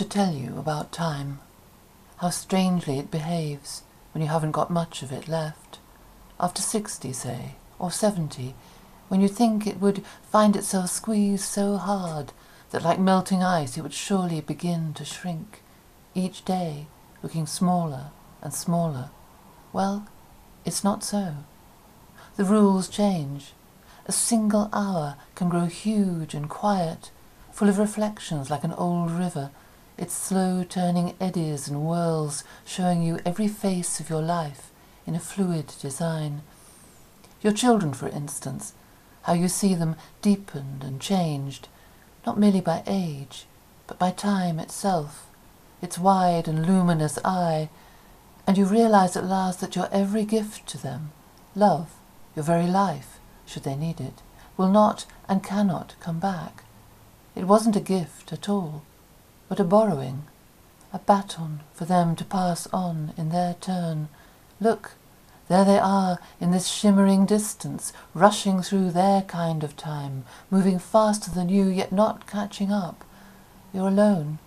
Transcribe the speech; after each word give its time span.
To 0.00 0.08
tell 0.08 0.32
you 0.32 0.56
about 0.56 0.92
time, 0.92 1.40
how 2.16 2.30
strangely 2.30 2.98
it 2.98 3.10
behaves 3.10 3.82
when 4.14 4.22
you 4.22 4.28
haven't 4.28 4.52
got 4.52 4.70
much 4.70 5.02
of 5.02 5.12
it 5.12 5.28
left. 5.28 5.78
After 6.40 6.62
sixty, 6.62 7.12
say, 7.12 7.56
or 7.78 7.90
seventy, 7.90 8.54
when 9.08 9.20
you 9.20 9.28
think 9.28 9.66
it 9.66 9.78
would 9.78 10.02
find 10.22 10.56
itself 10.56 10.88
squeezed 10.88 11.44
so 11.44 11.76
hard 11.76 12.32
that 12.70 12.82
like 12.82 12.98
melting 12.98 13.42
ice 13.42 13.76
it 13.76 13.82
would 13.82 13.92
surely 13.92 14.40
begin 14.40 14.94
to 14.94 15.04
shrink, 15.04 15.60
each 16.14 16.46
day 16.46 16.86
looking 17.22 17.44
smaller 17.46 18.06
and 18.40 18.54
smaller. 18.54 19.10
Well, 19.70 20.08
it's 20.64 20.82
not 20.82 21.04
so. 21.04 21.34
The 22.36 22.44
rules 22.44 22.88
change. 22.88 23.52
A 24.06 24.12
single 24.12 24.70
hour 24.72 25.16
can 25.34 25.50
grow 25.50 25.66
huge 25.66 26.32
and 26.32 26.48
quiet, 26.48 27.10
full 27.52 27.68
of 27.68 27.78
reflections 27.78 28.48
like 28.48 28.64
an 28.64 28.72
old 28.72 29.10
river, 29.10 29.50
its 29.96 30.14
slow 30.14 30.64
turning 30.64 31.14
eddies 31.20 31.68
and 31.68 31.78
whirls 31.78 32.44
showing 32.64 33.02
you 33.02 33.18
every 33.24 33.48
face 33.48 34.00
of 34.00 34.08
your 34.08 34.22
life 34.22 34.70
in 35.06 35.14
a 35.14 35.20
fluid 35.20 35.74
design. 35.80 36.42
Your 37.42 37.52
children, 37.52 37.92
for 37.92 38.08
instance, 38.08 38.74
how 39.22 39.32
you 39.32 39.48
see 39.48 39.74
them 39.74 39.96
deepened 40.22 40.82
and 40.82 41.00
changed, 41.00 41.68
not 42.26 42.38
merely 42.38 42.60
by 42.60 42.82
age, 42.86 43.46
but 43.86 43.98
by 43.98 44.10
time 44.10 44.58
itself, 44.58 45.26
its 45.82 45.98
wide 45.98 46.46
and 46.48 46.66
luminous 46.66 47.18
eye, 47.24 47.68
and 48.46 48.56
you 48.56 48.64
realize 48.64 49.16
at 49.16 49.24
last 49.24 49.60
that 49.60 49.76
your 49.76 49.88
every 49.92 50.24
gift 50.24 50.66
to 50.68 50.78
them, 50.78 51.12
love, 51.54 51.90
your 52.34 52.44
very 52.44 52.66
life, 52.66 53.18
should 53.46 53.64
they 53.64 53.76
need 53.76 54.00
it, 54.00 54.22
will 54.56 54.68
not 54.68 55.06
and 55.28 55.42
cannot 55.42 55.94
come 56.00 56.18
back. 56.18 56.64
It 57.34 57.44
wasn't 57.44 57.76
a 57.76 57.80
gift 57.80 58.32
at 58.32 58.48
all, 58.48 58.82
but 59.50 59.58
a 59.58 59.64
borrowing, 59.64 60.22
a 60.92 60.98
baton 61.00 61.58
for 61.74 61.84
them 61.84 62.14
to 62.14 62.24
pass 62.24 62.68
on 62.72 63.12
in 63.16 63.30
their 63.30 63.54
turn. 63.54 64.08
Look, 64.60 64.92
there 65.48 65.64
they 65.64 65.80
are 65.80 66.20
in 66.40 66.52
this 66.52 66.68
shimmering 66.68 67.26
distance, 67.26 67.92
rushing 68.14 68.62
through 68.62 68.92
their 68.92 69.22
kind 69.22 69.64
of 69.64 69.76
time, 69.76 70.24
moving 70.52 70.78
faster 70.78 71.32
than 71.32 71.48
you, 71.48 71.64
yet 71.66 71.90
not 71.90 72.28
catching 72.28 72.70
up. 72.70 73.04
You're 73.74 73.88
alone, 73.88 74.38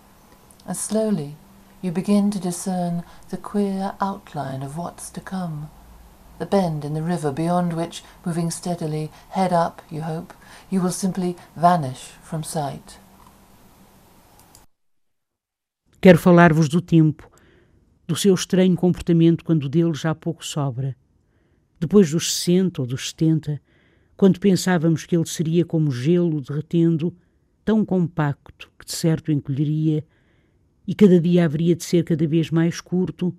and 0.66 0.78
slowly 0.78 1.36
you 1.81 1.92
begin 1.92 2.31
to 2.31 2.40
discern 2.40 3.03
the 3.30 3.36
queer 3.36 3.96
outline 4.00 4.63
of 4.63 4.78
what's 4.78 5.09
to 5.09 5.19
come. 5.19 5.69
The 6.40 6.46
bend 6.46 6.86
in 6.86 6.94
the 6.94 7.03
river 7.03 7.34
beyond 7.34 7.74
which, 7.74 8.06
moving 8.24 8.50
steadily, 8.50 9.12
head 9.31 9.52
up, 9.52 9.81
you 9.90 10.03
hope, 10.03 10.34
you 10.69 10.80
will 10.80 10.92
simply 10.92 11.36
vanish 11.58 12.12
from 12.24 12.42
sight. 12.42 13.00
Quero 16.03 16.18
falar-vos 16.18 16.68
do 16.68 16.81
tempo, 16.81 17.31
do 18.06 18.14
seu 18.14 18.34
estranho 18.36 18.75
comportamento 18.75 19.46
quando 19.46 19.69
dele 19.69 19.94
já 19.94 20.14
pouco 20.14 20.46
sobra. 20.46 20.97
Depois 21.80 22.12
dos 22.12 22.34
60 22.34 22.81
ou 22.81 22.86
dos 22.86 23.12
70, 23.12 23.62
quando 24.18 24.38
pensávamos 24.38 25.06
que 25.06 25.16
ele 25.16 25.25
seria 25.25 25.63
como 25.63 25.90
gelo 25.92 26.42
derretendo, 26.42 27.16
tão 27.63 27.86
compacto 27.86 28.69
que 28.78 28.86
de 28.86 28.92
certo 28.92 29.31
encolheria, 29.31 30.06
e 30.86 30.94
cada 30.94 31.22
dia 31.22 31.46
haveria 31.46 31.74
de 31.74 31.86
ser 31.86 32.03
cada 32.03 32.28
vez 32.28 32.52
mais 32.52 32.81
curto, 32.81 33.34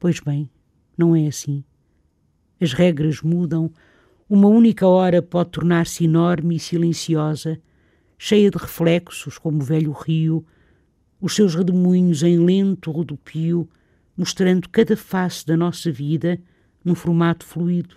pois 0.00 0.18
bem, 0.18 0.48
não 0.96 1.14
é 1.14 1.26
assim. 1.26 1.62
As 2.58 2.72
regras 2.72 3.20
mudam, 3.20 3.70
uma 4.30 4.48
única 4.48 4.86
hora 4.86 5.20
pode 5.20 5.50
tornar-se 5.50 6.04
enorme 6.04 6.56
e 6.56 6.58
silenciosa, 6.58 7.60
cheia 8.16 8.50
de 8.50 8.56
reflexos 8.56 9.36
como 9.36 9.60
o 9.60 9.62
velho 9.62 9.92
rio, 9.92 10.42
os 11.22 11.36
seus 11.36 11.54
redemoinhos 11.54 12.24
em 12.24 12.36
lento 12.36 12.90
rodopio, 12.90 13.68
mostrando 14.16 14.68
cada 14.68 14.96
face 14.96 15.46
da 15.46 15.56
nossa 15.56 15.90
vida 15.92 16.36
num 16.84 16.96
formato 16.96 17.46
fluido. 17.46 17.94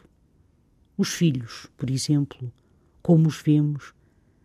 Os 0.96 1.10
filhos, 1.10 1.68
por 1.76 1.90
exemplo, 1.90 2.54
como 3.02 3.28
os 3.28 3.42
vemos, 3.42 3.96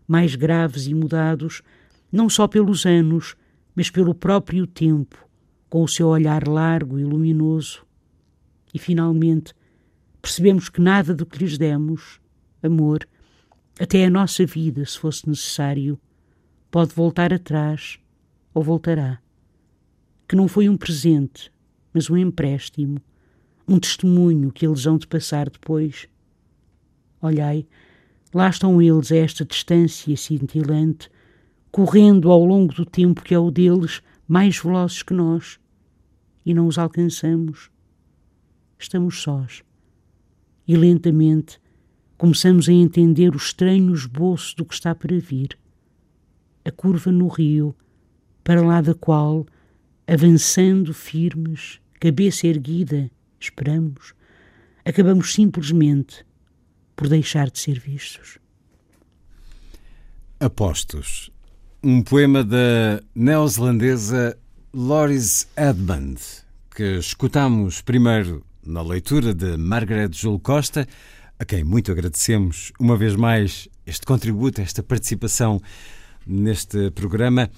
mais 0.09 0.35
graves 0.35 0.87
e 0.87 0.95
mudados, 0.95 1.61
não 2.11 2.31
só 2.31 2.49
pelos 2.49 2.87
anos, 2.87 3.37
mas 3.75 3.91
pelo 3.91 4.15
próprio 4.15 4.67
tempo, 4.67 5.29
com 5.69 5.83
o 5.83 5.89
seu 5.89 6.09
olhar 6.09 6.49
largo 6.49 6.99
e 6.99 7.05
luminoso. 7.05 7.85
E, 8.73 8.79
finalmente, 8.79 9.53
percebemos 10.23 10.71
que 10.71 10.81
nada 10.81 11.15
do 11.15 11.27
que 11.27 11.39
lhes 11.39 11.59
demos, 11.59 12.19
amor, 12.63 13.07
até 13.79 14.07
a 14.07 14.11
nossa 14.11 14.47
vida, 14.47 14.87
se 14.87 14.99
fosse 14.99 15.29
necessário, 15.29 16.01
pode 16.71 16.95
voltar 16.95 17.31
atrás 17.31 18.00
ou 18.53 18.63
voltará. 18.63 19.21
Que 20.29 20.37
não 20.37 20.49
foi 20.49 20.69
um 20.69 20.77
presente, 20.77 21.53
mas 21.93 22.09
um 22.09 22.17
empréstimo, 22.17 23.01
um 23.67 23.79
testemunho 23.79 24.51
que 24.51 24.67
eles 24.67 24.87
hão 24.87 24.99
de 24.99 25.07
passar 25.07 25.49
depois. 25.49 26.09
Olhai, 27.21 27.67
lá 28.33 28.49
estão 28.49 28.81
eles 28.81 29.13
a 29.13 29.17
esta 29.17 29.45
distância 29.45 30.17
cintilante, 30.17 31.11
correndo 31.71 32.31
ao 32.31 32.45
longo 32.45 32.75
do 32.75 32.85
tempo 32.85 33.23
que 33.23 33.35
é 33.35 33.39
o 33.39 33.51
deles, 33.51 34.03
mais 34.27 34.59
velozes 34.59 35.03
que 35.03 35.15
nós, 35.15 35.59
e 36.45 36.55
não 36.55 36.67
os 36.67 36.79
alcançamos. 36.79 37.71
Estamos 38.79 39.21
sós. 39.23 39.63
E 40.67 40.77
lentamente 40.77 41.61
começamos 42.17 42.69
a 42.69 42.73
entender 42.73 43.35
o 43.35 43.39
estranho 43.39 43.93
esboço 43.95 44.57
do 44.57 44.65
que 44.65 44.75
está 44.75 44.95
para 44.95 45.19
vir. 45.19 45.59
A 46.65 46.71
curva 46.71 47.11
no 47.11 47.29
rio, 47.29 47.75
para 48.51 48.63
lá 48.63 48.81
da 48.81 48.97
qual, 48.97 49.47
avançando 50.09 50.93
firmes, 50.93 51.79
cabeça 52.01 52.49
erguida, 52.49 53.09
esperamos, 53.39 54.13
acabamos 54.85 55.33
simplesmente 55.33 56.27
por 56.97 57.07
deixar 57.07 57.49
de 57.49 57.61
ser 57.61 57.79
vistos. 57.79 58.41
Apostos. 60.41 61.31
Um 61.81 62.03
poema 62.03 62.43
da 62.43 63.01
neozelandesa 63.15 64.37
Loris 64.75 65.47
Edmund, 65.57 66.21
que 66.75 66.99
escutamos 66.99 67.81
primeiro 67.81 68.45
na 68.67 68.83
leitura 68.83 69.33
de 69.33 69.57
Margaret 69.57 70.11
Jul 70.11 70.41
Costa, 70.41 70.89
a 71.39 71.45
quem 71.45 71.63
muito 71.63 71.93
agradecemos 71.93 72.73
uma 72.81 72.97
vez 72.97 73.15
mais 73.15 73.69
este 73.87 74.05
contributo, 74.05 74.61
esta 74.61 74.83
participação 74.83 75.63
neste 76.27 76.91
programa. 76.91 77.49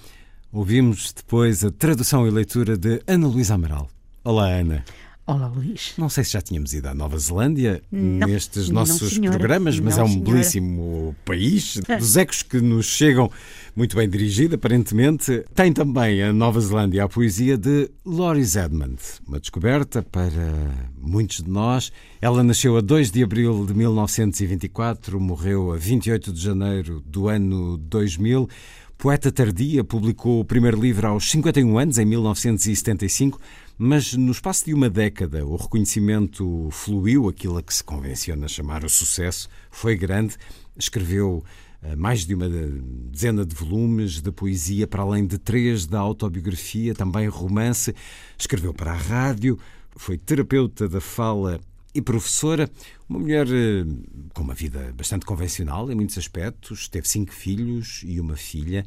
Ouvimos 0.53 1.11
depois 1.11 1.63
a 1.65 1.71
tradução 1.71 2.27
e 2.27 2.29
leitura 2.29 2.77
de 2.77 3.01
Ana 3.07 3.25
Luísa 3.25 3.55
Amaral. 3.55 3.89
Olá, 4.23 4.49
Ana. 4.49 4.85
Olá, 5.25 5.47
Luís. 5.47 5.93
Não 5.97 6.09
sei 6.09 6.23
se 6.23 6.33
já 6.33 6.41
tínhamos 6.41 6.75
ido 6.75 6.87
à 6.89 6.93
Nova 6.93 7.17
Zelândia 7.17 7.81
não, 7.91 8.27
nestes 8.27 8.69
não, 8.69 8.81
nossos 8.81 9.13
senhora. 9.13 9.35
programas, 9.35 9.79
mas 9.79 9.97
não, 9.97 10.03
é 10.03 10.05
um 10.05 10.11
senhora. 10.11 10.31
belíssimo 10.31 11.15
país, 11.25 11.79
dos 11.97 12.17
ecos 12.17 12.43
que 12.43 12.61
nos 12.61 12.85
chegam, 12.85 13.31
muito 13.75 13.95
bem 13.95 14.07
dirigido, 14.07 14.53
aparentemente. 14.53 15.43
Tem 15.55 15.73
também 15.73 16.21
a 16.21 16.31
Nova 16.31 16.61
Zelândia 16.61 17.05
a 17.05 17.09
poesia 17.09 17.57
de 17.57 17.89
Loris 18.05 18.55
Edmund, 18.55 18.99
uma 19.27 19.39
descoberta 19.39 20.03
para 20.03 20.53
muitos 21.01 21.37
de 21.41 21.49
nós. 21.49 21.91
Ela 22.21 22.43
nasceu 22.43 22.77
a 22.77 22.81
2 22.81 23.09
de 23.09 23.23
abril 23.23 23.65
de 23.65 23.73
1924, 23.73 25.19
morreu 25.19 25.71
a 25.71 25.77
28 25.77 26.31
de 26.31 26.39
janeiro 26.39 27.01
do 27.07 27.27
ano 27.27 27.75
2000. 27.77 28.47
Poeta 29.03 29.29
tardia, 29.33 29.83
publicou 29.83 30.39
o 30.39 30.45
primeiro 30.45 30.79
livro 30.79 31.05
aos 31.05 31.29
51 31.29 31.77
anos, 31.77 31.97
em 31.97 32.05
1975, 32.05 33.37
mas 33.77 34.13
no 34.13 34.31
espaço 34.31 34.63
de 34.63 34.73
uma 34.73 34.89
década 34.89 35.45
o 35.45 35.57
reconhecimento 35.57 36.69
fluiu, 36.71 37.27
aquilo 37.27 37.57
a 37.57 37.61
que 37.61 37.73
se 37.73 37.83
convenciona 37.83 38.47
chamar 38.47 38.85
o 38.85 38.89
sucesso, 38.89 39.49
foi 39.69 39.97
grande. 39.97 40.37
Escreveu 40.77 41.43
mais 41.97 42.25
de 42.25 42.33
uma 42.33 42.47
dezena 42.47 43.45
de 43.45 43.53
volumes 43.53 44.21
de 44.21 44.31
poesia, 44.31 44.87
para 44.87 45.03
além 45.03 45.27
de 45.27 45.37
três 45.37 45.85
da 45.85 45.99
autobiografia, 45.99 46.95
também 46.95 47.27
romance. 47.27 47.93
Escreveu 48.39 48.73
para 48.73 48.93
a 48.93 48.97
rádio, 48.97 49.59
foi 49.97 50.17
terapeuta 50.17 50.87
da 50.87 51.01
fala 51.01 51.59
e 51.93 52.01
professora, 52.01 52.69
uma 53.07 53.19
mulher 53.19 53.47
eh, 53.47 53.85
com 54.33 54.43
uma 54.43 54.53
vida 54.53 54.93
bastante 54.97 55.25
convencional 55.25 55.91
em 55.91 55.95
muitos 55.95 56.17
aspectos, 56.17 56.87
teve 56.87 57.07
cinco 57.07 57.31
filhos 57.31 58.01
e 58.03 58.19
uma 58.19 58.35
filha, 58.35 58.85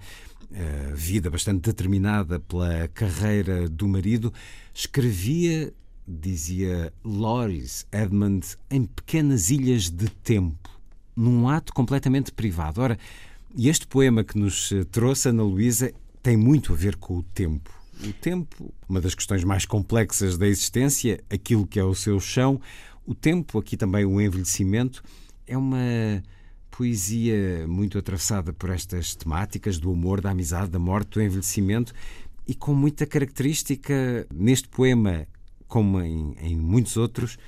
eh, 0.53 0.93
vida 0.95 1.31
bastante 1.31 1.61
determinada 1.63 2.41
pela 2.41 2.89
carreira 2.89 3.69
do 3.69 3.87
marido, 3.87 4.33
escrevia, 4.75 5.73
dizia 6.07 6.93
Loris 7.05 7.87
Edmund, 7.93 8.47
em 8.71 8.85
pequenas 8.85 9.51
ilhas 9.51 9.89
de 9.91 10.09
tempo, 10.09 10.69
num 11.15 11.49
ato 11.49 11.73
completamente 11.73 12.33
privado. 12.33 12.81
Ora, 12.81 12.99
e 13.55 13.69
este 13.69 13.87
poema 13.87 14.25
que 14.25 14.39
nos 14.39 14.71
eh, 14.73 14.85
trouxe, 14.85 15.29
Ana 15.29 15.43
Luísa, 15.43 15.93
tem 16.23 16.37
muito 16.37 16.73
a 16.73 16.77
ver 16.77 16.97
com 16.97 17.19
o 17.19 17.23
tempo. 17.23 17.71
O 18.05 18.13
tempo, 18.13 18.75
uma 18.89 19.01
das 19.01 19.15
questões 19.15 19.43
mais 19.43 19.65
complexas 19.65 20.37
da 20.37 20.47
existência, 20.47 21.23
aquilo 21.31 21.67
que 21.67 21.79
é 21.79 21.85
o 21.85 21.95
seu 21.95 22.21
chão, 22.21 22.61
o 23.07 23.15
tempo, 23.15 23.59
aqui 23.59 23.77
também 23.77 24.05
o 24.05 24.21
envelhecimento, 24.21 25.03
é 25.47 25.57
uma 25.57 26.23
poesia 26.71 27.67
muito 27.67 27.97
atravessada 27.97 28.53
por 28.53 28.69
estas 28.69 29.15
temáticas 29.15 29.79
do 29.79 29.91
amor, 29.91 30.21
da 30.21 30.31
amizade, 30.31 30.71
da 30.71 30.79
morte, 30.79 31.15
do 31.15 31.23
envelhecimento 31.23 31.93
e 32.47 32.55
com 32.55 32.75
muita 32.75 33.07
característica 33.07 34.27
neste 34.33 34.69
poema, 34.69 35.27
como 35.67 36.01
em, 36.01 36.37
em 36.41 36.57
muitos 36.57 36.97
outros, 36.97 37.39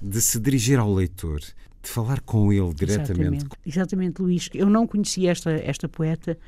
de 0.00 0.20
se 0.20 0.38
dirigir 0.38 0.78
ao 0.78 0.92
leitor, 0.92 1.40
de 1.40 1.90
falar 1.90 2.20
com 2.20 2.52
ele 2.52 2.72
diretamente. 2.74 3.20
Exatamente, 3.20 3.46
Exatamente 3.66 4.22
Luís. 4.22 4.48
Eu 4.54 4.70
não 4.70 4.86
conhecia 4.86 5.30
esta, 5.30 5.50
esta 5.50 5.88
poeta 5.88 6.38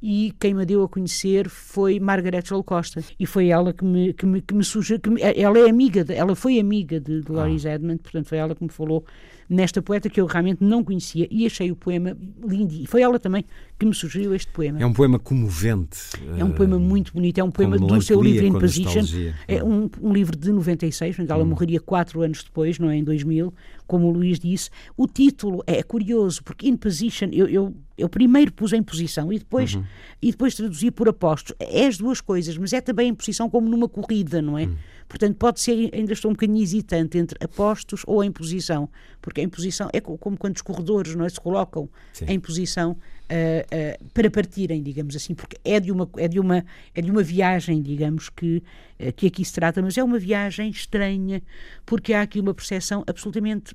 e 0.00 0.32
quem 0.38 0.54
me 0.54 0.64
deu 0.64 0.82
a 0.84 0.88
conhecer 0.88 1.48
foi 1.48 1.98
Margaret 1.98 2.42
Joel 2.44 2.62
Costa 2.62 3.02
e 3.18 3.26
foi 3.26 3.48
ela 3.48 3.72
que 3.72 3.84
me 3.84 4.12
que 4.12 4.26
me, 4.26 4.40
que 4.40 4.54
me 4.54 4.62
sugeriu 4.62 5.00
que 5.00 5.10
me, 5.10 5.20
ela 5.20 5.58
é 5.58 5.68
amiga 5.68 6.04
de, 6.04 6.14
ela 6.14 6.36
foi 6.36 6.60
amiga 6.60 7.00
de 7.00 7.20
Dolores 7.20 7.66
ah. 7.66 7.74
Edmond 7.74 8.00
portanto 8.00 8.26
foi 8.26 8.38
ela 8.38 8.54
que 8.54 8.62
me 8.62 8.70
falou 8.70 9.04
nesta 9.48 9.80
poeta 9.80 10.10
que 10.10 10.20
eu 10.20 10.26
realmente 10.26 10.62
não 10.62 10.84
conhecia 10.84 11.26
e 11.30 11.46
achei 11.46 11.70
o 11.70 11.76
poema 11.76 12.16
lindo 12.46 12.74
e 12.74 12.86
foi 12.86 13.00
ela 13.00 13.18
também 13.18 13.44
que 13.78 13.86
me 13.86 13.94
sugeriu 13.94 14.34
este 14.34 14.52
poema 14.52 14.80
é 14.80 14.86
um 14.86 14.92
poema 14.92 15.18
comovente 15.18 15.98
é 16.36 16.44
um 16.44 16.50
poema 16.50 16.78
muito 16.78 17.12
bonito 17.12 17.38
é 17.38 17.44
um 17.44 17.50
poema 17.50 17.78
do 17.78 18.02
seu 18.02 18.22
livro 18.22 18.46
In 18.46 18.52
Position 18.52 19.02
é 19.46 19.62
um, 19.64 19.88
um, 20.02 20.12
livro 20.12 20.36
de 20.36 20.52
96 20.52 21.18
ela 21.20 21.42
hum. 21.42 21.46
morreria 21.46 21.80
quatro 21.80 22.20
anos 22.20 22.42
depois 22.42 22.78
não 22.78 22.90
é 22.90 22.96
em 22.96 23.04
2000 23.04 23.54
como 23.86 24.08
o 24.08 24.10
Luís 24.10 24.38
disse 24.38 24.68
o 24.96 25.06
título 25.06 25.62
é 25.66 25.82
curioso 25.82 26.42
porque 26.44 26.68
In 26.68 26.76
Position 26.76 27.28
eu, 27.32 27.48
eu 27.48 27.74
eu 27.98 28.08
primeiro 28.08 28.52
pus 28.52 28.72
em 28.72 28.82
posição 28.82 29.32
e 29.32 29.40
depois, 29.40 29.74
uhum. 29.74 29.84
e 30.22 30.30
depois 30.30 30.54
traduzi 30.54 30.90
por 30.90 31.08
apostos. 31.08 31.52
É 31.58 31.86
as 31.86 31.98
duas 31.98 32.20
coisas, 32.20 32.56
mas 32.56 32.72
é 32.72 32.80
também 32.80 33.08
em 33.08 33.14
posição 33.14 33.50
como 33.50 33.68
numa 33.68 33.88
corrida, 33.88 34.40
não 34.40 34.56
é? 34.56 34.66
Uhum. 34.66 34.76
Portanto, 35.08 35.36
pode 35.36 35.60
ser, 35.60 35.90
ainda 35.94 36.12
estou 36.12 36.30
um 36.30 36.34
bocadinho 36.34 36.62
hesitante 36.62 37.16
entre 37.16 37.38
apostos 37.42 38.02
ou 38.06 38.22
em 38.22 38.30
posição, 38.30 38.88
porque 39.22 39.40
em 39.40 39.48
posição 39.48 39.88
é 39.92 40.00
como 40.00 40.36
quando 40.36 40.56
os 40.56 40.62
corredores 40.62 41.14
não 41.14 41.24
é, 41.24 41.28
se 41.28 41.40
colocam 41.40 41.88
Sim. 42.12 42.26
em 42.28 42.38
posição 42.38 42.92
uh, 42.92 42.94
uh, 42.94 44.04
para 44.12 44.30
partirem, 44.30 44.82
digamos 44.82 45.16
assim, 45.16 45.34
porque 45.34 45.56
é 45.64 45.80
de 45.80 45.90
uma, 45.90 46.08
é 46.16 46.28
de 46.28 46.38
uma, 46.38 46.64
é 46.94 47.00
de 47.00 47.10
uma 47.10 47.22
viagem, 47.22 47.80
digamos, 47.80 48.28
que, 48.28 48.62
uh, 49.00 49.12
que 49.14 49.26
aqui 49.28 49.44
se 49.44 49.52
trata, 49.54 49.80
mas 49.80 49.96
é 49.96 50.04
uma 50.04 50.18
viagem 50.18 50.68
estranha, 50.68 51.42
porque 51.86 52.12
há 52.12 52.20
aqui 52.20 52.38
uma 52.38 52.52
percepção 52.52 53.02
absolutamente 53.06 53.74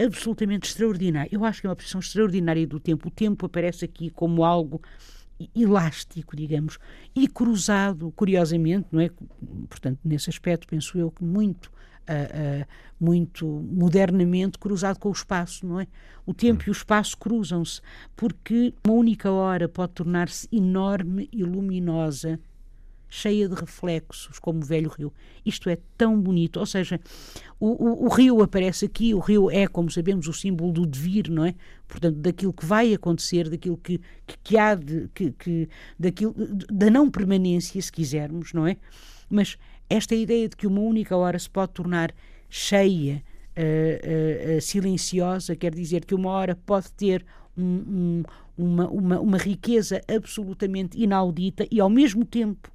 absolutamente 0.00 0.68
extraordinária. 0.68 1.28
Eu 1.32 1.44
acho 1.44 1.60
que 1.60 1.66
é 1.66 1.70
uma 1.70 1.74
percepção 1.74 1.98
extraordinária 1.98 2.64
do 2.64 2.78
tempo. 2.78 3.08
O 3.08 3.10
tempo 3.10 3.46
aparece 3.46 3.84
aqui 3.84 4.10
como 4.10 4.44
algo 4.44 4.80
elástico, 5.54 6.36
digamos, 6.36 6.78
e 7.14 7.28
cruzado, 7.28 8.12
curiosamente, 8.12 8.88
não 8.90 9.00
é? 9.00 9.10
Portanto, 9.68 10.00
nesse 10.04 10.30
aspecto, 10.30 10.66
penso 10.66 10.98
eu 10.98 11.10
que 11.10 11.24
muito, 11.24 11.66
uh, 11.66 12.62
uh, 12.62 12.66
muito 13.00 13.46
modernamente 13.46 14.58
cruzado 14.58 14.98
com 14.98 15.08
o 15.08 15.12
espaço, 15.12 15.66
não 15.66 15.80
é? 15.80 15.86
O 16.26 16.34
tempo 16.34 16.64
e 16.66 16.70
o 16.70 16.72
espaço 16.72 17.16
cruzam-se, 17.16 17.80
porque 18.16 18.74
uma 18.86 18.94
única 18.94 19.30
hora 19.30 19.68
pode 19.68 19.92
tornar-se 19.92 20.48
enorme 20.52 21.28
e 21.32 21.44
luminosa 21.44 22.38
cheia 23.08 23.48
de 23.48 23.54
reflexos, 23.54 24.38
como 24.38 24.60
o 24.60 24.64
velho 24.64 24.90
rio. 24.90 25.12
Isto 25.44 25.70
é 25.70 25.78
tão 25.96 26.20
bonito. 26.20 26.60
Ou 26.60 26.66
seja, 26.66 27.00
o, 27.58 27.66
o, 27.66 28.06
o, 28.06 28.08
rio 28.08 28.42
aparece 28.42 28.84
aqui, 28.84 29.14
o 29.14 29.18
rio 29.18 29.50
é, 29.50 29.66
como 29.66 29.90
sabemos, 29.90 30.28
o 30.28 30.32
símbolo 30.32 30.72
do 30.72 30.86
devir, 30.86 31.30
não 31.30 31.44
é? 31.44 31.54
Portanto, 31.86 32.16
daquilo 32.16 32.52
que 32.52 32.66
vai 32.66 32.92
acontecer, 32.92 33.48
daquilo 33.48 33.76
que, 33.76 33.98
que, 34.26 34.38
que 34.42 34.58
há 34.58 34.74
de. 34.74 35.08
Que, 35.14 35.32
que, 35.32 35.68
daquilo, 35.98 36.34
da 36.70 36.90
não 36.90 37.10
permanência, 37.10 37.80
se 37.80 37.90
quisermos, 37.90 38.52
não 38.52 38.66
é? 38.66 38.76
Mas 39.30 39.56
esta 39.88 40.14
ideia 40.14 40.48
de 40.48 40.56
que 40.56 40.66
uma 40.66 40.80
única 40.80 41.16
hora 41.16 41.38
se 41.38 41.48
pode 41.48 41.72
tornar 41.72 42.14
cheia, 42.50 43.22
uh, 43.56 44.56
uh, 44.56 44.60
silenciosa, 44.60 45.56
quer 45.56 45.74
dizer 45.74 46.04
que 46.04 46.14
uma 46.14 46.30
hora 46.30 46.54
pode 46.54 46.92
ter 46.92 47.24
um, 47.56 47.62
um, 47.62 48.22
uma, 48.56 48.88
uma, 48.88 49.20
uma 49.20 49.38
riqueza 49.38 50.00
absolutamente 50.08 51.00
inaudita 51.00 51.66
e, 51.70 51.80
ao 51.80 51.90
mesmo 51.90 52.24
tempo, 52.24 52.70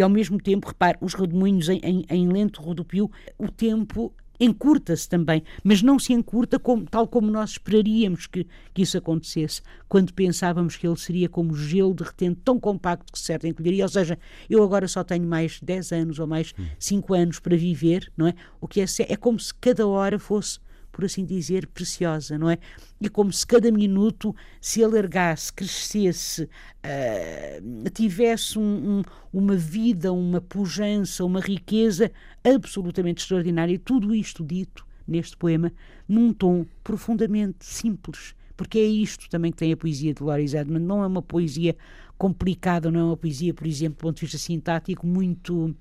e 0.00 0.02
ao 0.02 0.08
mesmo 0.08 0.38
tempo, 0.40 0.66
repare, 0.66 0.96
os 1.02 1.12
redemoinhos 1.12 1.68
em, 1.68 1.78
em, 1.84 2.06
em 2.08 2.26
lento 2.26 2.62
rodopio, 2.62 3.10
o 3.38 3.50
tempo 3.50 4.10
encurta-se 4.40 5.06
também, 5.06 5.42
mas 5.62 5.82
não 5.82 5.98
se 5.98 6.14
encurta 6.14 6.58
como, 6.58 6.86
tal 6.86 7.06
como 7.06 7.30
nós 7.30 7.50
esperaríamos 7.50 8.26
que, 8.26 8.46
que 8.72 8.80
isso 8.80 8.96
acontecesse, 8.96 9.60
quando 9.90 10.14
pensávamos 10.14 10.74
que 10.74 10.86
ele 10.86 10.96
seria 10.96 11.28
como 11.28 11.54
gelo 11.54 11.92
derretendo, 11.92 12.40
tão 12.42 12.58
compacto 12.58 13.12
que 13.12 13.18
certo 13.18 13.46
encolheria. 13.46 13.84
Ou 13.84 13.90
seja, 13.90 14.18
eu 14.48 14.64
agora 14.64 14.88
só 14.88 15.04
tenho 15.04 15.26
mais 15.26 15.60
10 15.60 15.92
anos 15.92 16.18
ou 16.18 16.26
mais 16.26 16.54
5 16.78 17.12
anos 17.12 17.38
para 17.38 17.54
viver, 17.54 18.10
não 18.16 18.26
é? 18.26 18.34
O 18.58 18.66
que 18.66 18.80
é, 18.80 18.86
é 19.06 19.16
como 19.16 19.38
se 19.38 19.52
cada 19.52 19.86
hora 19.86 20.18
fosse 20.18 20.58
por 20.90 21.04
assim 21.04 21.24
dizer, 21.24 21.66
preciosa, 21.68 22.36
não 22.38 22.50
é? 22.50 22.58
E 23.00 23.08
como 23.08 23.32
se 23.32 23.46
cada 23.46 23.70
minuto 23.70 24.34
se 24.60 24.82
alargasse, 24.82 25.52
crescesse, 25.52 26.44
uh, 26.44 27.90
tivesse 27.90 28.58
um, 28.58 28.98
um, 28.98 29.02
uma 29.32 29.56
vida, 29.56 30.12
uma 30.12 30.40
pujança, 30.40 31.24
uma 31.24 31.40
riqueza 31.40 32.10
absolutamente 32.44 33.22
extraordinária. 33.22 33.74
E 33.74 33.78
tudo 33.78 34.14
isto 34.14 34.44
dito 34.44 34.86
neste 35.06 35.36
poema 35.36 35.72
num 36.08 36.32
tom 36.32 36.64
profundamente 36.84 37.64
simples, 37.64 38.34
porque 38.56 38.78
é 38.78 38.84
isto 38.84 39.28
também 39.28 39.50
que 39.50 39.58
tem 39.58 39.72
a 39.72 39.76
poesia 39.76 40.12
de 40.12 40.22
Loris 40.22 40.54
Edmond. 40.54 40.84
Não 40.84 41.02
é 41.02 41.06
uma 41.06 41.22
poesia 41.22 41.76
complicada, 42.18 42.90
não 42.90 43.00
é 43.00 43.04
uma 43.04 43.16
poesia, 43.16 43.54
por 43.54 43.66
exemplo, 43.66 43.96
do 43.96 44.00
ponto 44.02 44.16
de 44.16 44.20
vista 44.22 44.36
sintático, 44.36 45.06
muito 45.06 45.74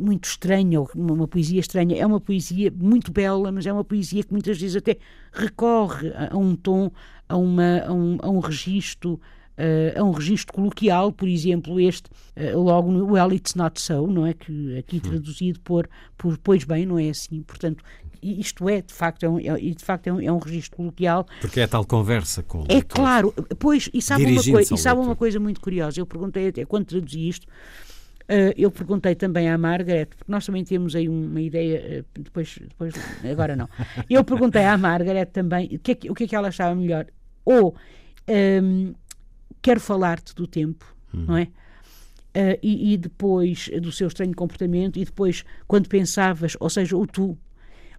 muito 0.00 0.24
estranha, 0.24 0.80
ou 0.80 0.88
uma 0.94 1.26
poesia 1.26 1.60
estranha. 1.60 1.96
É 1.96 2.06
uma 2.06 2.20
poesia 2.20 2.72
muito 2.74 3.12
bela, 3.12 3.50
mas 3.50 3.66
é 3.66 3.72
uma 3.72 3.84
poesia 3.84 4.22
que 4.22 4.32
muitas 4.32 4.60
vezes 4.60 4.76
até 4.76 4.96
recorre 5.32 6.12
a, 6.30 6.36
um 6.36 6.54
tom, 6.54 6.90
a, 7.28 7.36
uma, 7.36 7.80
a, 7.80 7.92
um, 7.92 8.18
a 8.20 8.28
um 8.28 8.40
registro. 8.40 9.20
Uh, 9.52 10.00
a 10.00 10.02
um 10.02 10.12
registro 10.12 10.54
coloquial, 10.54 11.12
por 11.12 11.28
exemplo, 11.28 11.78
este, 11.78 12.08
uh, 12.08 12.58
logo 12.58 12.90
no 12.90 13.12
Well, 13.12 13.30
It's 13.34 13.54
Not 13.54 13.78
So, 13.78 14.06
não 14.06 14.26
é? 14.26 14.32
Que 14.32 14.78
aqui 14.78 14.98
traduzido 14.98 15.60
por, 15.60 15.86
por 16.16 16.38
Pois 16.38 16.64
Bem, 16.64 16.86
não 16.86 16.98
é 16.98 17.10
assim. 17.10 17.42
Portanto, 17.42 17.84
isto 18.22 18.68
é, 18.68 18.80
de 18.80 18.94
facto, 18.94 19.24
é 19.24 19.28
um, 19.28 19.38
é, 19.38 19.58
de 19.58 19.84
facto 19.84 20.06
é 20.06 20.12
um, 20.12 20.20
é 20.20 20.32
um 20.32 20.38
registro 20.38 20.76
coloquial. 20.76 21.26
Porque 21.40 21.60
é 21.60 21.66
tal 21.66 21.84
conversa 21.84 22.42
com 22.42 22.62
o 22.62 22.66
É 22.68 22.80
claro, 22.80 23.34
pois, 23.58 23.90
e 23.92 24.00
sabe, 24.00 24.26
uma, 24.26 24.42
coi 24.42 24.62
e 24.62 24.78
sabe 24.78 25.00
uma 25.00 25.16
coisa 25.16 25.40
muito 25.40 25.60
curiosa, 25.60 26.00
eu 26.00 26.06
perguntei 26.06 26.48
até 26.48 26.64
quando 26.64 26.86
traduzi 26.86 27.28
isto, 27.28 27.46
eu 28.56 28.70
perguntei 28.70 29.14
também 29.14 29.48
à 29.48 29.58
Margaret, 29.58 30.06
porque 30.06 30.30
nós 30.30 30.46
também 30.46 30.64
temos 30.64 30.94
aí 30.94 31.08
uma 31.08 31.40
ideia, 31.40 32.00
uh, 32.00 32.20
depois, 32.20 32.58
depois, 32.60 32.94
agora 33.30 33.56
não. 33.56 33.68
Eu 34.08 34.24
perguntei 34.24 34.64
à 34.64 34.76
Margaret 34.78 35.26
também 35.26 35.66
o 35.74 35.78
que, 35.78 35.92
é 35.92 35.94
que, 35.94 36.10
o 36.10 36.14
que 36.14 36.24
é 36.24 36.28
que 36.28 36.36
ela 36.36 36.48
achava 36.48 36.74
melhor. 36.74 37.06
Ou 37.44 37.76
um, 38.62 38.94
quero 39.60 39.80
falar-te 39.80 40.34
do 40.34 40.46
tempo, 40.46 40.94
hum. 41.12 41.24
não 41.26 41.36
é? 41.36 41.48
Uh, 42.34 42.58
e, 42.62 42.94
e, 42.94 42.96
depois 42.96 43.68
do 43.80 43.92
seu 43.92 44.08
estranho 44.08 44.34
comportamento, 44.34 44.98
e 44.98 45.04
depois 45.04 45.44
quando 45.68 45.86
pensavas, 45.88 46.56
ou 46.58 46.70
seja, 46.70 46.96
o 46.96 47.06
tu, 47.06 47.36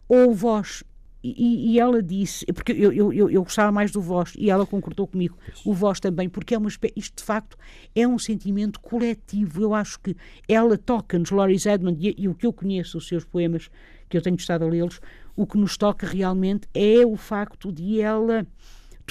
ou 0.10 0.34
vós, 0.34 0.84
e, 1.24 1.72
e, 1.72 1.80
ela 1.80 2.04
disse, 2.04 2.46
porque 2.48 2.74
eu, 2.74 2.92
eu, 2.92 3.30
eu, 3.30 3.44
gostava 3.44 3.72
mais 3.72 3.92
do 3.92 4.02
vós, 4.02 4.34
e 4.38 4.50
ela 4.50 4.66
concordou 4.66 5.08
comigo, 5.08 5.38
o 5.66 5.74
vós 5.74 6.00
também, 6.00 6.28
porque 6.28 6.54
é 6.54 6.58
uma 6.58 6.68
isto 6.68 7.18
de 7.18 7.24
facto 7.24 7.58
é 7.96 8.06
um 8.06 8.20
sentimento 8.20 8.80
coletivo. 8.82 9.62
Eu 9.62 9.74
acho 9.74 10.00
que 10.02 10.18
ela 10.50 10.78
toca-nos, 10.78 11.32
Loris 11.32 11.66
Edmond, 11.66 12.06
e, 12.06 12.14
e, 12.18 12.28
o 12.28 12.36
que 12.36 12.46
eu 12.46 12.52
conheço, 12.52 12.98
os 12.98 13.08
seus 13.08 13.24
poemas, 13.24 13.70
que 14.10 14.18
eu 14.18 14.22
tenho 14.22 14.36
estado 14.36 14.66
a 14.66 14.68
lê-los, 14.68 15.00
o 15.36 15.48
que 15.48 15.58
nos 15.58 15.78
toca 15.78 16.06
realmente 16.06 16.68
é 16.74 17.06
o 17.06 17.16
facto 17.16 17.72
de 17.72 18.02
ela 18.02 18.46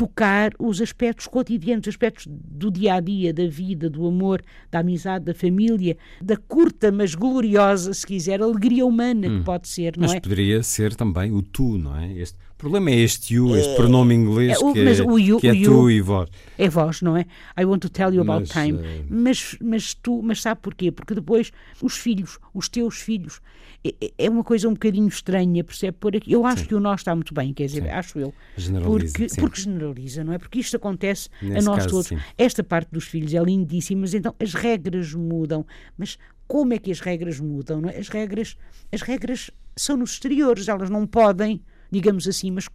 tocar 0.07 0.53
os 0.59 0.81
aspectos 0.81 1.29
cotidianos, 1.29 1.87
aspectos 1.87 2.27
do 2.29 2.71
dia 2.73 2.95
a 2.95 3.01
dia, 3.01 3.33
da 3.33 3.47
vida, 3.47 3.89
do 3.89 4.05
amor, 4.07 4.43
da 4.71 4.81
amizade, 4.81 5.25
da 5.25 5.33
família, 5.35 5.97
da 6.21 6.37
curta 6.37 6.91
mas 6.91 7.15
gloriosa, 7.15 7.95
se 7.95 8.05
quiser, 8.05 8.43
alegria 8.43 8.85
humana 8.85 9.29
hum. 9.29 9.39
que 9.39 9.45
pode 9.45 9.69
ser, 9.69 9.97
não 9.97 10.03
mas 10.03 10.11
é? 10.11 10.15
Mas 10.15 10.23
poderia 10.23 10.63
ser 10.65 10.95
também 10.97 11.31
o 11.33 11.41
tu, 11.41 11.79
não 11.79 11.97
é? 11.97 12.13
Este, 12.15 12.37
problema 12.59 12.91
é 12.91 12.97
este 12.97 13.35
you, 13.35 13.57
este 13.57 13.75
pronome 13.77 14.13
inglês 14.15 14.53
é, 14.61 14.65
o- 14.65 14.73
que, 14.73 14.83
mas 14.85 14.99
é, 14.99 15.03
o 15.05 15.19
you- 15.19 15.39
que 15.39 15.47
é 15.49 15.53
o 15.53 15.55
you- 15.55 15.71
tu 15.71 15.91
e 15.91 16.01
vós. 16.01 16.29
É 16.59 16.69
vós, 16.69 17.01
não 17.01 17.17
é? 17.17 17.27
I 17.61 17.65
want 17.65 17.81
to 17.83 17.89
tell 17.89 18.13
you 18.13 18.23
about 18.23 18.41
Mas, 18.41 18.51
time. 18.51 18.79
eh, 18.83 19.03
Mas, 19.09 19.57
mas 19.61 19.95
tu, 19.95 20.21
mas 20.23 20.43
sabe 20.43 20.61
porquê? 20.61 20.91
Porque 20.91 21.15
depois 21.15 21.53
os 21.81 21.97
filhos, 21.97 22.39
os 22.53 22.69
teus 22.69 22.97
filhos, 23.01 23.41
é- 23.85 23.95
é- 24.01 24.13
é 24.27 24.31
uma 24.31 24.45
coisa 24.45 24.69
um 24.69 24.75
bocadinho 24.75 25.09
estranha, 25.09 25.65
percebe? 25.65 25.97
Por 25.99 26.15
aqui. 26.17 26.31
Eu 26.33 26.47
acho 26.47 26.67
que 26.69 26.75
o 26.75 26.79
nosso 26.81 26.99
está 27.03 27.15
muito 27.17 27.35
bem, 27.35 27.53
quer 27.53 27.67
dizer, 27.67 27.89
acho 27.91 28.17
eu. 28.21 28.33
Generaliza, 28.57 28.91
Porque, 29.13 29.29
sim. 29.29 29.41
porque 29.41 29.61
generaliza, 29.61 29.92
não 30.25 30.33
é? 30.33 30.39
Porque 30.39 30.59
isto 30.59 30.77
acontece 30.77 31.29
a 31.41 31.45
Nesse 31.45 31.67
nós 31.67 31.79
caso, 31.79 31.89
todos. 31.91 32.07
sim. 32.07 32.19
Esta 32.37 32.63
parte 32.63 32.91
dos 32.91 33.05
filhos 33.05 33.33
é 33.35 33.43
lindíssima, 33.43 34.03
mas 34.03 34.15
então 34.15 34.35
as 34.41 34.55
regras 34.55 35.15
mudam. 35.15 35.67
Mas 35.97 36.19
como 36.47 36.75
é 36.75 36.79
que 36.79 36.91
as 36.91 37.01
regras 37.01 37.41
mudam? 37.41 37.81
Não 37.81 37.89
é? 37.89 37.99
As 37.99 38.09
regras, 38.09 38.57
as 38.93 39.03
regras 39.03 39.51
são 39.77 39.97
nos 39.97 40.13
exteriores, 40.13 40.69
elas 40.69 40.91
não 40.91 41.07
podem, 41.07 41.63
digamos 41.91 42.29
assim, 42.29 42.51
mas 42.51 42.69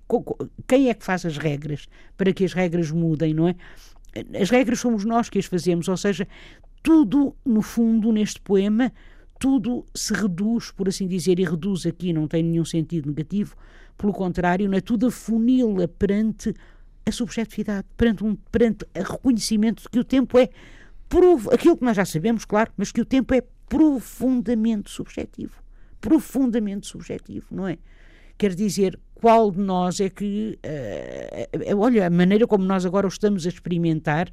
quem 0.67 0.89
é 0.89 0.93
que 0.93 1.05
faz 1.05 1.25
as 1.25 1.37
regras 1.37 1.87
para 2.15 2.33
que 2.33 2.43
as 2.43 2.53
regras 2.53 2.91
mudem, 2.91 3.33
não 3.33 3.47
é? 3.47 3.55
As 4.39 4.49
regras 4.49 4.79
somos 4.79 5.05
nós 5.05 5.29
que 5.29 5.37
as 5.37 5.45
fazemos, 5.45 5.87
ou 5.87 5.97
seja, 5.97 6.27
tudo, 6.81 7.35
no 7.45 7.61
fundo, 7.61 8.11
neste 8.11 8.39
poema, 8.41 8.91
tudo 9.39 9.85
se 9.93 10.13
reduz, 10.13 10.71
por 10.71 10.87
assim 10.87 11.07
dizer, 11.07 11.39
e 11.39 11.43
reduz 11.43 11.85
aqui, 11.85 12.11
não 12.11 12.27
tem 12.27 12.41
nenhum 12.41 12.65
sentido 12.65 13.07
negativo, 13.09 13.55
pelo 13.97 14.13
contrário, 14.13 14.69
não 14.69 14.77
é? 14.77 14.81
tudo 14.81 15.07
afunila 15.07 15.87
perante 15.87 16.53
a 17.07 17.11
subjetividade, 17.11 17.87
perante, 17.95 18.23
um, 18.23 18.35
perante 18.51 18.85
o 18.85 19.01
reconhecimento 19.01 19.83
de 19.83 19.89
que 19.89 19.99
o 19.99 20.03
tempo 20.03 20.37
é 20.37 20.49
aquilo 21.53 21.77
que 21.77 21.85
nós 21.85 21.95
já 21.95 22.03
sabemos, 22.03 22.43
claro, 22.43 22.71
mas 22.75 22.91
que 22.91 22.99
o 22.99 23.05
tempo 23.05 23.33
é 23.33 23.41
profundamente 23.69 24.89
subjetivo. 24.89 25.63
Profundamente 26.01 26.85
subjetivo, 26.85 27.47
não 27.49 27.67
é? 27.67 27.77
Quer 28.37 28.53
dizer, 28.53 28.99
qual 29.15 29.49
de 29.51 29.59
nós 29.59 29.99
é 29.99 30.09
que. 30.09 30.59
eh, 30.61 31.75
olha, 31.75 32.07
a 32.07 32.09
maneira 32.09 32.45
como 32.45 32.63
nós 32.63 32.85
agora 32.85 33.07
o 33.07 33.09
estamos 33.09 33.45
a 33.45 33.49
experimentar, 33.49 34.31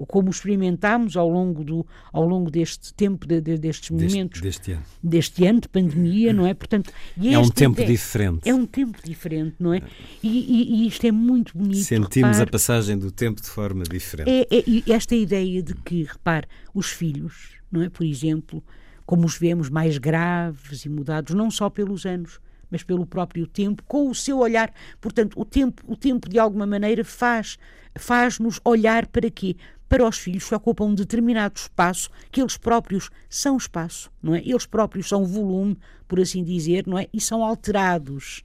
ou 0.00 0.06
como 0.06 0.30
experimentámos 0.30 1.14
ao 1.14 1.28
longo, 1.28 1.62
do, 1.62 1.86
ao 2.10 2.24
longo 2.26 2.50
deste 2.50 2.94
tempo, 2.94 3.26
de- 3.26 3.38
de- 3.38 3.58
destes 3.58 3.90
Deste, 3.90 4.14
momentos, 4.14 4.40
deste 4.40 4.72
ano. 4.72 4.82
deste 5.02 5.46
ano 5.46 5.60
de 5.60 5.68
pandemia, 5.68 6.32
não 6.32 6.46
é? 6.46 6.54
Portanto, 6.54 6.90
É 7.22 7.38
um 7.38 7.50
tempo 7.50 7.74
ideia- 7.76 7.88
diferente. 7.90 8.48
É 8.48 8.54
um 8.54 8.64
tempo 8.64 8.98
diferente, 9.04 9.56
não 9.60 9.74
é? 9.74 9.82
E, 10.22 10.28
e- 10.28 10.74
e 10.84 10.86
isto 10.88 11.06
é 11.06 11.12
muito 11.12 11.56
bonito. 11.56 11.84
Sentimos 11.84 12.30
a 12.36 12.38
repare. 12.40 12.50
passagem 12.50 12.96
do 12.98 13.10
tempo 13.12 13.42
de 13.42 13.48
forma 13.50 13.84
diferente. 13.84 14.30
É, 14.30 14.40
é- 14.50 14.64
e 14.66 14.82
esta 14.90 15.14
ideia 15.14 15.62
de 15.62 15.74
que, 15.74 16.04
repare, 16.04 16.46
os 16.72 16.86
filhos, 16.86 17.50
não 17.70 17.82
é? 17.82 17.90
Por 17.90 18.06
exemplo, 18.06 18.64
como 19.04 19.26
os 19.26 19.36
vemos 19.36 19.68
mais 19.68 19.98
graves 19.98 20.86
e 20.86 20.88
mudados, 20.88 21.34
não 21.34 21.50
só 21.50 21.68
pelos 21.68 22.06
anos, 22.06 22.40
mas 22.70 22.82
pelo 22.82 23.04
próprio 23.06 23.46
tempo, 23.46 23.82
com 23.86 24.08
o 24.08 24.14
seu 24.14 24.38
olhar. 24.38 24.72
Portanto, 25.00 25.38
o 25.40 25.44
tempo, 25.44 25.82
o 25.86 25.96
tempo 25.96 26.28
de 26.28 26.38
alguma 26.38 26.66
maneira 26.66 27.04
faz 27.04 27.58
faz-nos 27.98 28.60
olhar 28.64 29.06
para 29.08 29.30
quê? 29.30 29.56
Para 29.88 30.06
os 30.06 30.16
filhos 30.18 30.48
que 30.48 30.54
ocupam 30.54 30.84
um 30.84 30.94
determinado 30.94 31.56
espaço, 31.58 32.08
que 32.30 32.40
eles 32.40 32.56
próprios 32.56 33.10
são 33.28 33.56
espaço, 33.56 34.10
não 34.22 34.34
é? 34.34 34.38
Eles 34.44 34.64
próprios 34.64 35.08
são 35.08 35.24
volume, 35.24 35.76
por 36.06 36.20
assim 36.20 36.44
dizer, 36.44 36.86
não 36.86 36.96
é? 36.96 37.08
E 37.12 37.20
são 37.20 37.44
alterados 37.44 38.44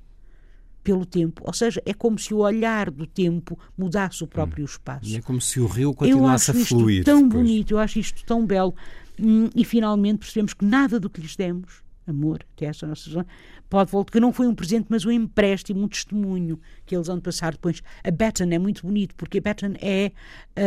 pelo 0.83 1.05
tempo. 1.05 1.43
Ou 1.45 1.53
seja, 1.53 1.81
é 1.85 1.93
como 1.93 2.17
se 2.17 2.33
o 2.33 2.37
olhar 2.39 2.89
do 2.89 3.05
tempo 3.05 3.57
mudasse 3.77 4.23
o 4.23 4.27
próprio 4.27 4.65
espaço. 4.65 5.07
E 5.07 5.15
é 5.17 5.21
como 5.21 5.39
se 5.41 5.59
o 5.59 5.67
rio 5.67 5.89
Eu 5.89 5.93
continuasse 5.93 6.51
acho 6.51 6.59
a 6.59 6.61
isto 6.61 6.75
fluir. 6.79 7.03
tão 7.03 7.23
depois. 7.27 7.43
bonito, 7.43 7.71
eu 7.71 7.79
acho 7.79 7.99
isto 7.99 8.23
tão 8.25 8.45
belo. 8.45 8.73
Hum, 9.19 9.49
E 9.55 9.63
finalmente 9.63 10.19
percebemos 10.19 10.53
que 10.53 10.65
nada 10.65 10.99
do 10.99 11.09
que 11.09 11.21
lhes 11.21 11.35
demos, 11.35 11.83
amor, 12.07 12.45
até 12.55 12.65
essa 12.65 12.85
nossa 12.85 13.09
zona, 13.09 13.25
pode 13.69 13.91
voltar, 13.91 14.11
que 14.11 14.19
não 14.19 14.31
foi 14.31 14.47
um 14.47 14.53
presente, 14.55 14.85
mas 14.89 15.05
um 15.05 15.11
empréstimo, 15.11 15.81
um 15.83 15.87
testemunho 15.87 16.59
que 16.85 16.95
eles 16.95 17.07
vão 17.07 17.19
passar 17.19 17.53
depois. 17.53 17.81
A 18.03 18.11
baton 18.11 18.45
é 18.51 18.59
muito 18.59 18.85
bonito, 18.85 19.15
porque 19.15 19.39
a 19.39 19.41
baton 19.41 19.73
é 19.81 20.11
ah, 20.55 20.61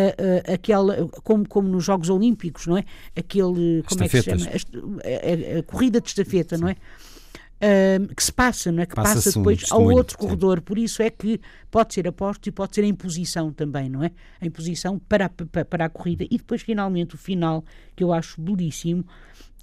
ah, 0.48 0.52
aquela, 0.54 1.06
como, 1.22 1.48
como 1.48 1.68
nos 1.68 1.84
Jogos 1.84 2.08
Olímpicos, 2.10 2.66
não 2.66 2.76
é? 2.76 2.84
Aquele, 3.16 3.82
como 3.88 4.02
é 4.04 4.08
que 4.08 4.20
se 4.22 4.30
Estafetas. 4.30 4.42
chama? 4.72 4.90
A 5.04 5.54
A, 5.54 5.56
a- 5.56 5.58
a 5.60 5.62
corrida 5.62 6.00
de 6.00 6.08
estafeta, 6.08 6.58
não 6.58 6.68
é? 6.68 6.76
Que 8.14 8.22
se 8.22 8.32
passa, 8.32 8.70
não 8.70 8.82
é? 8.82 8.86
Que 8.86 8.94
passa 8.94 9.18
um 9.30 9.32
depois 9.32 9.56
ao 9.58 9.60
testemunho, 9.62 9.96
outro 9.96 10.16
sim. 10.16 10.24
corredor. 10.24 10.60
Por 10.60 10.78
isso 10.78 11.02
é 11.02 11.10
que 11.10 11.40
pode 11.70 11.92
ser 11.94 12.06
aposto 12.06 12.46
e 12.48 12.52
pode 12.52 12.74
ser 12.74 12.84
em 12.84 12.94
posição 12.94 13.52
também, 13.52 13.88
não 13.88 14.02
é? 14.02 14.12
Em 14.40 14.50
posição 14.50 14.98
para 14.98 15.26
a, 15.26 15.28
pa- 15.28 15.64
para 15.64 15.84
a 15.86 15.88
corrida. 15.88 16.24
E 16.30 16.38
depois, 16.38 16.62
finalmente, 16.62 17.14
o 17.14 17.18
final, 17.18 17.64
que 17.96 18.04
eu 18.04 18.12
acho 18.12 18.40
belíssimo, 18.40 19.04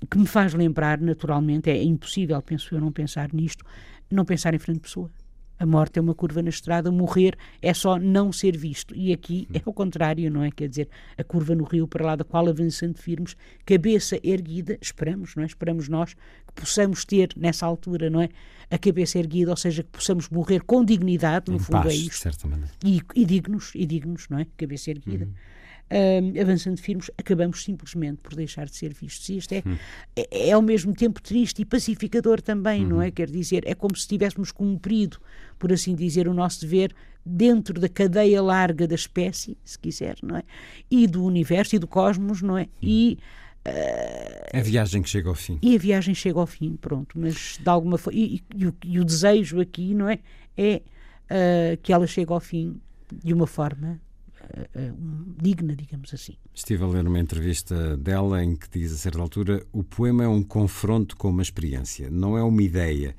que 0.10 0.18
me 0.18 0.26
faz 0.28 0.54
lembrar, 0.54 1.00
naturalmente, 1.00 1.70
é 1.70 1.82
impossível, 1.82 2.42
penso 2.42 2.76
eu, 2.76 2.82
não 2.82 2.92
pensar 2.92 3.30
nisto, 3.34 3.64
não 4.12 4.26
pensar 4.26 4.54
em 4.54 4.60
frente 4.60 4.80
pessoa. 4.82 5.10
A 5.58 5.66
morte 5.66 5.98
é 5.98 6.02
uma 6.02 6.14
curva 6.14 6.42
na 6.42 6.50
estrada, 6.50 6.92
morrer 6.92 7.38
é 7.62 7.74
só 7.74 7.98
não 7.98 8.32
ser 8.32 8.58
visto. 8.58 8.96
E 8.96 9.14
aqui 9.14 9.48
é 9.54 9.62
o 9.66 9.72
contrário, 9.72 10.30
não 10.30 10.44
é? 10.44 10.52
Quer 10.52 10.68
dizer, 10.68 10.90
a 11.18 11.24
curva 11.24 11.56
no 11.56 11.64
rio 11.64 11.88
para 11.88 12.06
lá 12.06 12.16
da 12.16 12.24
qual 12.24 12.48
avançando 12.48 12.98
firmes, 12.98 13.38
cabeça 13.66 14.20
erguida, 14.24 14.78
esperamos, 14.82 15.36
não 15.36 15.44
é? 15.44 15.46
Esperamos 15.46 15.88
nós 15.88 16.14
que 16.14 16.54
possamos 16.54 17.06
ter 17.06 17.30
nessa 17.38 17.66
altura, 17.66 18.10
não 18.10 18.22
é? 18.22 18.30
A 18.70 18.78
cabeça 18.78 19.18
erguida, 19.18 19.52
ou 19.52 19.58
seja, 19.58 19.84
que 19.84 19.90
possamos 19.90 20.28
morrer 20.30 20.62
com 20.62 20.84
dignidade, 20.84 21.50
no 21.50 21.58
Em 21.58 21.60
fundo 21.60 21.84
paz, 21.84 21.94
é 21.94 21.96
isto 21.96 22.30
e, 22.84 23.02
e 23.16 23.26
dignos, 23.26 23.72
e 23.76 23.86
dignos, 23.86 24.28
não 24.30 24.40
é? 24.40 24.48
Cabeça 24.58 24.90
erguida. 24.90 25.28
Ahm, 25.90 26.34
avançando 26.42 26.80
firmes, 26.80 27.12
acabamos 27.16 27.64
simplesmente 27.64 28.18
por 28.24 28.34
deixar 28.36 28.66
de 28.66 28.76
ser 28.76 28.92
vistos. 28.94 29.30
E 29.30 29.38
isto 29.38 29.52
é, 29.54 29.62
é, 30.16 30.50
é 30.50 30.52
ao 30.52 30.62
mesmo 30.62 30.94
tempo 30.96 31.22
triste 31.22 31.62
e 31.62 31.66
pacificador 31.66 32.42
também, 32.42 32.84
não 32.86 33.02
é? 33.02 33.12
Quer 33.12 33.30
dizer, 33.30 33.64
é 33.68 33.76
como 33.76 33.96
se 33.96 34.08
tivéssemos 34.08 34.52
cumprido, 34.52 35.18
por 35.60 35.72
assim 35.72 35.94
dizer, 35.96 36.28
o 36.28 36.34
nosso 36.34 36.62
dever 36.62 36.92
dentro 37.24 37.80
da 37.80 37.88
cadeia 37.88 38.42
larga 38.42 38.88
da 38.88 38.96
espécie, 38.96 39.58
se 39.64 39.78
quiser, 39.78 40.16
não 40.24 40.38
é? 40.38 40.44
E 40.90 41.06
do 41.06 41.24
universo 41.24 41.76
e 41.76 41.80
do 41.80 41.88
cosmos, 41.88 42.42
não 42.42 42.58
é? 42.58 42.68
E 42.82 43.20
É 43.64 44.60
a 44.60 44.64
viagem 44.64 45.02
que 45.02 45.10
chega 45.10 45.30
ao 45.30 45.36
fim. 45.36 45.60
e 45.62 45.76
a 45.76 45.80
viagem 45.80 46.14
chega 46.16 46.40
ao 46.40 46.48
fim, 46.48 46.76
pronto, 46.76 47.18
mas 47.20 47.58
de 47.62 47.70
alguma 47.70 47.98
forma. 47.98 48.18
E, 48.20 48.36
e- 48.36 48.44
e 48.56 48.66
o, 48.68 48.76
e 48.84 49.04
desejo 49.06 49.60
aqui, 49.60 49.94
não 49.94 50.10
é? 50.10 50.20
É 50.58 50.82
ah, 51.30 51.78
que 51.82 51.92
ela 51.94 52.08
chegue 52.08 52.32
ao 52.32 52.40
fim 52.40 52.80
de 53.24 53.34
uma 53.34 53.48
forma 53.48 53.88
ah, 53.88 53.90
ah, 53.90 54.00
um- 54.00 54.05
digna, 55.42 55.76
digamos 55.76 56.14
assim. 56.14 56.34
Estive 56.54 56.84
a 56.84 56.88
ler 56.88 57.08
uma 57.08 57.20
entrevista 57.20 57.98
dela 57.98 58.44
em 58.44 58.56
que 58.56 58.68
diz, 58.70 58.92
a 58.94 58.98
certa 58.98 59.20
altura, 59.20 59.66
o 59.72 59.84
poema 59.84 60.24
é 60.24 60.28
um 60.28 60.44
confronto 60.44 61.16
com 61.18 61.30
uma 61.30 61.42
experiência, 61.42 62.10
não 62.10 62.38
é 62.38 62.44
uma 62.44 62.62
ideia. 62.62 63.16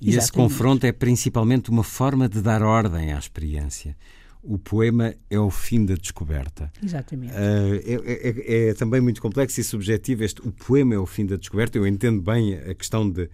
E 0.00 0.08
esse 0.08 0.18
Exatamente. 0.18 0.32
confronto 0.32 0.86
é 0.86 0.92
principalmente 0.92 1.70
uma 1.70 1.84
forma 1.84 2.28
de 2.28 2.40
dar 2.40 2.62
ordem 2.62 3.12
à 3.12 3.18
experiência. 3.18 3.96
O 4.42 4.58
poema 4.58 5.14
é 5.30 5.38
o 5.38 5.50
fim 5.50 5.84
da 5.84 5.94
descoberta. 5.94 6.72
Exatamente. 6.82 7.32
Ah, 7.32 7.80
é, 7.84 8.64
é- 8.64 8.68
é 8.70 8.74
também 8.74 9.00
muito 9.00 9.22
complexo 9.22 9.60
e 9.60 9.64
subjetivo. 9.64 10.24
Este, 10.24 10.40
o 10.40 10.50
poema 10.50 10.94
é 10.94 10.98
o 10.98 11.06
fim 11.06 11.24
da 11.26 11.36
descoberta. 11.36 11.78
Eu 11.78 11.86
entendo 11.86 12.20
bem 12.20 12.54
a 12.54 12.74
questão 12.74 13.08
de, 13.08 13.30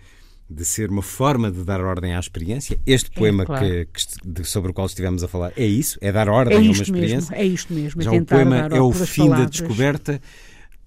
de 0.50 0.64
ser 0.64 0.90
uma 0.90 1.02
forma 1.02 1.50
de 1.50 1.62
dar 1.62 1.80
ordem 1.80 2.14
à 2.14 2.18
experiência. 2.18 2.78
Este 2.86 3.10
poema 3.10 3.44
claro. 3.44 3.64
que, 3.64 3.86
que 3.86 4.44
sobre 4.44 4.70
o 4.70 4.74
qual 4.74 4.86
estivemos 4.86 5.22
a 5.22 5.28
falar 5.28 5.52
é 5.56 5.66
isso: 5.66 5.98
é 6.00 6.10
dar 6.10 6.28
ordem 6.28 6.54
É 6.54 6.56
a 6.56 6.62
uma 6.62 6.70
isto 6.72 6.80
mesmo, 6.92 6.96
experiência. 6.96 7.34
é 7.34 7.44
isto 7.44 7.72
mesmo. 7.74 8.02
Já 8.02 8.10
é 8.10 8.14
o 8.14 8.18
tentar 8.18 8.34
poema 8.36 8.56
é 8.74 8.80
o 8.80 8.92
fim 8.92 9.22
da 9.24 9.28
palavras. 9.30 9.50
descoberta. 9.50 10.22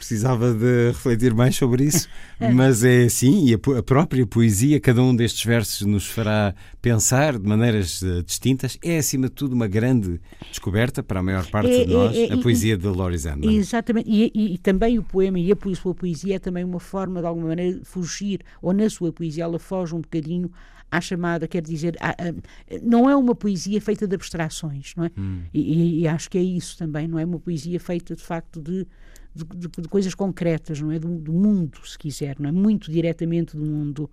Precisava 0.01 0.51
de 0.51 0.87
refletir 0.87 1.31
mais 1.31 1.55
sobre 1.55 1.83
isso, 1.83 2.09
mas 2.55 2.83
é 2.83 3.03
assim, 3.03 3.45
e 3.45 3.53
a, 3.53 3.83
própria 3.83 4.25
poesia, 4.25 4.79
cada 4.79 4.99
um 5.03 5.15
destes 5.15 5.45
versos 5.45 5.85
nos 5.85 6.07
fará 6.07 6.55
pensar 6.81 7.37
de 7.37 7.47
maneiras 7.47 8.01
eh, 8.01 8.23
distintas. 8.23 8.79
É, 8.83 8.97
acima 8.97 9.27
de 9.27 9.33
tudo, 9.33 9.53
uma 9.53 9.67
grande 9.67 10.19
descoberta 10.49 11.03
para 11.03 11.19
a 11.19 11.23
maior 11.23 11.45
parte 11.51 11.69
É, 11.69 11.85
de 11.85 11.93
nós, 11.93 12.15
é, 12.17 12.25
é, 12.25 12.33
a 12.33 12.37
poesia 12.39 12.75
de 12.75 12.87
Loris 12.87 13.27
Andman. 13.27 13.55
Exatamente, 13.55 14.09
e, 14.09 14.31
e- 14.33 14.53
e 14.55 14.57
também 14.57 14.97
o 14.97 15.03
poema 15.03 15.39
e 15.39 15.51
a 15.51 15.75
sua 15.75 15.93
poesia 15.93 16.37
é 16.37 16.39
também 16.39 16.63
uma 16.63 16.79
forma, 16.79 17.21
de 17.21 17.27
alguma 17.27 17.49
maneira, 17.49 17.77
de 17.77 17.85
fugir, 17.85 18.41
ou 18.59 18.73
na 18.73 18.89
sua 18.89 19.13
poesia 19.13 19.43
ela 19.43 19.59
foge 19.59 19.93
um 19.93 20.01
bocadinho 20.01 20.51
à 20.89 20.99
chamada, 20.99 21.47
quer 21.47 21.61
dizer, 21.61 21.95
à- 22.01 22.09
à- 22.09 22.33
não 22.81 23.07
é 23.09 23.15
uma 23.15 23.33
poesia 23.35 23.79
feita 23.79 24.07
de 24.07 24.15
abstrações, 24.15 24.93
não 24.97 25.05
é? 25.05 25.11
E, 25.53 25.61
e- 25.61 25.99
e 26.01 26.07
acho 26.07 26.27
que 26.29 26.37
é 26.39 26.43
isso 26.43 26.75
também, 26.77 27.07
não 27.07 27.17
é 27.19 27.23
uma 27.23 27.39
poesia 27.39 27.79
feita 27.79 28.15
de 28.15 28.21
facto 28.23 28.59
de, 28.59 28.85
de, 29.33 29.43
de- 29.45 29.81
de 29.81 29.87
coisas 29.87 30.13
concretas, 30.15 30.79
não 30.81 30.91
é? 30.91 30.99
Do, 30.99 31.07
do 31.17 31.31
mundo, 31.33 31.79
se 31.85 31.97
quiser, 31.97 32.39
não 32.39 32.49
é? 32.49 32.51
Muito 32.51 32.91
diretamente 32.91 33.55
do 33.55 33.63
mundo. 33.65 34.09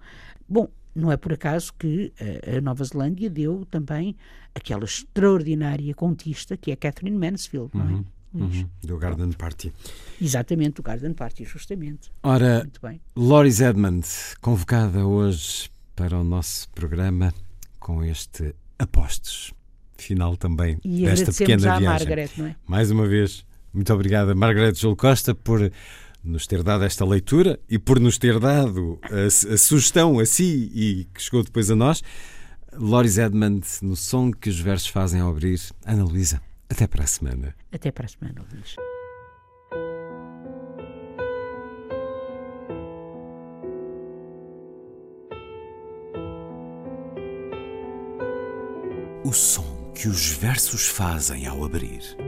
Bom, 0.48 0.68
não 0.94 1.10
é 1.12 1.16
por 1.16 1.32
acaso 1.32 1.72
que 1.78 2.12
eh, 2.18 2.56
a 2.58 2.60
Nova 2.60 2.82
Zelândia 2.84 3.28
deu 3.30 3.64
também 3.70 4.16
aquela 4.54 4.84
extraordinária 4.84 5.94
contista 5.94 6.56
que 6.56 6.70
é 6.70 6.76
Catherine 6.76 7.16
Mansfield, 7.16 7.70
não 7.74 7.84
é? 7.88 8.04
Luís? 8.34 8.58
Uhum, 8.58 8.68
do 8.82 8.98
Garden 8.98 9.32
Party. 9.32 9.72
Exatamente, 10.20 10.80
o 10.80 10.82
Garden 10.82 11.14
Party, 11.14 11.44
justamente. 11.44 12.10
Ora, 12.22 12.58
Muito 12.60 12.80
bem. 12.80 13.00
Loris 13.16 13.60
Edmond, 13.60 14.06
convocada 14.40 15.06
hoje 15.06 15.70
para 15.96 16.18
o 16.18 16.22
nosso 16.22 16.68
programa 16.70 17.32
com 17.80 18.04
este 18.04 18.54
Apostos. 18.78 19.52
Final 19.96 20.36
também 20.36 20.78
E 20.84 21.04
desta 21.04 21.32
pequena 21.32 21.62
viagem. 21.78 21.88
Margaret, 21.88 22.30
não 22.36 22.46
é? 22.46 22.56
Mais 22.66 22.90
uma 22.90 23.06
vez, 23.08 23.44
muito 23.78 23.94
obrigada, 23.94 24.34
Margarete 24.34 24.80
Júlio 24.80 24.96
Costa, 24.96 25.36
por 25.36 25.70
nos 26.24 26.48
ter 26.48 26.64
dado 26.64 26.82
esta 26.82 27.04
leitura 27.04 27.60
e 27.70 27.78
por 27.78 28.00
nos 28.00 28.18
ter 28.18 28.40
dado 28.40 28.98
a, 29.04 29.26
a 29.26 29.56
sugestão 29.56 30.18
a 30.18 30.26
si 30.26 30.68
e 30.74 31.04
que 31.14 31.22
chegou 31.22 31.44
depois 31.44 31.70
a 31.70 31.76
nós. 31.76 32.02
Loris 32.72 33.18
Edmond, 33.18 33.64
no 33.82 33.94
som 33.94 34.32
que 34.32 34.50
os 34.50 34.58
versos 34.58 34.88
fazem 34.88 35.20
ao 35.20 35.30
abrir. 35.30 35.60
Ana 35.86 36.02
Luísa, 36.02 36.42
até 36.68 36.88
para 36.88 37.04
a 37.04 37.06
semana. 37.06 37.54
Até 37.70 37.92
para 37.92 38.06
a 38.06 38.08
semana, 38.08 38.44
Luís. 38.52 38.74
O 49.24 49.32
som 49.32 49.92
que 49.94 50.08
os 50.08 50.30
versos 50.30 50.88
fazem 50.88 51.46
ao 51.46 51.64
abrir. 51.64 52.27